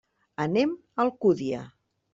Anem 0.45 0.73
a 0.79 1.07
l'Alcúdia. 1.09 1.65